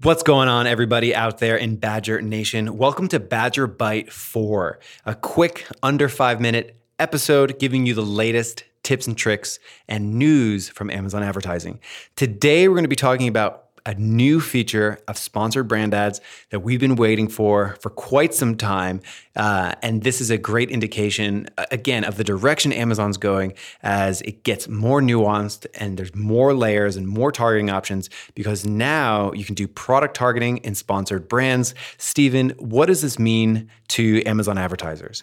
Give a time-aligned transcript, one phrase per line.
[0.00, 2.76] What's going on, everybody out there in Badger Nation?
[2.78, 8.62] Welcome to Badger Bite 4, a quick, under five minute episode giving you the latest
[8.84, 9.58] tips and tricks
[9.88, 11.80] and news from Amazon advertising.
[12.14, 16.60] Today, we're going to be talking about a new feature of sponsored brand ads that
[16.60, 19.00] we've been waiting for for quite some time.
[19.34, 24.44] Uh, and this is a great indication, again, of the direction Amazon's going as it
[24.44, 29.54] gets more nuanced and there's more layers and more targeting options because now you can
[29.54, 31.74] do product targeting in sponsored brands.
[31.96, 35.22] Stephen, what does this mean to Amazon advertisers?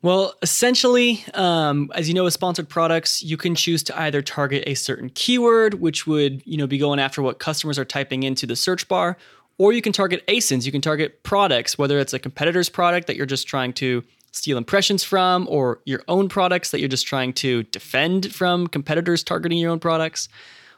[0.00, 4.62] Well, essentially, um, as you know, with sponsored products, you can choose to either target
[4.66, 8.46] a certain keyword, which would you know be going after what customers are typing into
[8.46, 9.16] the search bar,
[9.58, 10.64] or you can target ASINs.
[10.64, 14.56] You can target products, whether it's a competitor's product that you're just trying to steal
[14.56, 19.58] impressions from, or your own products that you're just trying to defend from competitors targeting
[19.58, 20.28] your own products.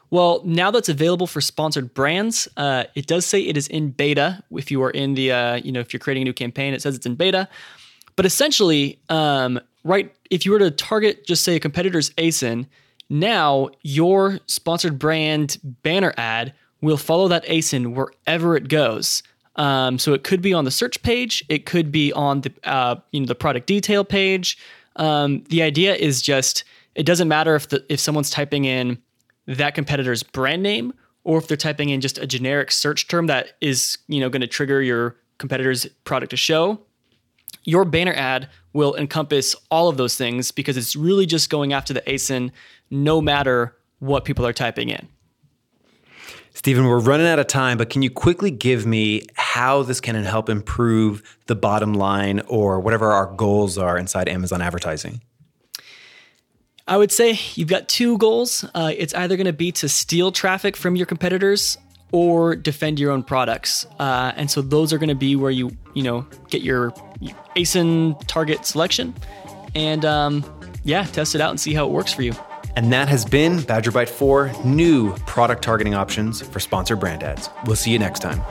[0.09, 4.43] Well, now that's available for sponsored brands, uh, it does say it is in beta.
[4.51, 6.81] If you are in the, uh, you know, if you're creating a new campaign, it
[6.81, 7.47] says it's in beta.
[8.21, 12.67] But essentially, um, right, if you were to target, just say a competitor's ASIN,
[13.09, 19.23] now your sponsored brand banner ad will follow that ASIN wherever it goes.
[19.55, 22.97] Um, so it could be on the search page, it could be on the uh,
[23.09, 24.55] you know the product detail page.
[24.97, 28.99] Um, the idea is just it doesn't matter if the if someone's typing in
[29.47, 33.57] that competitor's brand name or if they're typing in just a generic search term that
[33.61, 36.79] is you know going to trigger your competitor's product to show
[37.63, 41.93] your banner ad will encompass all of those things because it's really just going after
[41.93, 42.51] the ASIN
[42.89, 45.07] no matter what people are typing in.
[46.53, 50.15] Stephen, we're running out of time, but can you quickly give me how this can
[50.23, 55.21] help improve the bottom line or whatever our goals are inside Amazon advertising?
[56.87, 58.65] I would say you've got two goals.
[58.75, 61.77] Uh, it's either going to be to steal traffic from your competitors
[62.11, 63.85] or defend your own products.
[63.99, 66.91] Uh, and so those are going to be where you, you know, get your
[67.55, 69.13] ASIN target selection
[69.75, 70.45] and um,
[70.83, 72.33] yeah, test it out and see how it works for you.
[72.75, 77.49] And that has been Badger Bite 4 new product targeting options for sponsor brand ads.
[77.65, 78.41] We'll see you next time.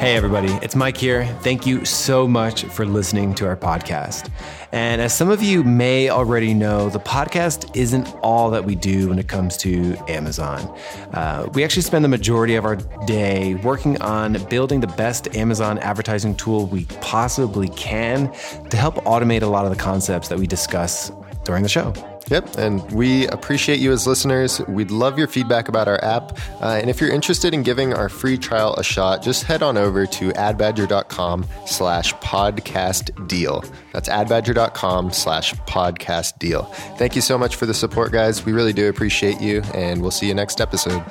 [0.00, 1.26] Hey, everybody, it's Mike here.
[1.42, 4.30] Thank you so much for listening to our podcast.
[4.72, 9.10] And as some of you may already know, the podcast isn't all that we do
[9.10, 10.74] when it comes to Amazon.
[11.12, 15.78] Uh, we actually spend the majority of our day working on building the best Amazon
[15.80, 18.32] advertising tool we possibly can
[18.70, 21.12] to help automate a lot of the concepts that we discuss
[21.44, 21.92] during the show.
[22.30, 24.60] Yep, and we appreciate you as listeners.
[24.68, 26.38] We'd love your feedback about our app.
[26.60, 29.76] Uh, and if you're interested in giving our free trial a shot, just head on
[29.76, 33.64] over to adbadger.com slash podcast deal.
[33.92, 36.64] That's adbadger.com slash podcast deal.
[36.96, 38.46] Thank you so much for the support, guys.
[38.46, 41.04] We really do appreciate you, and we'll see you next episode.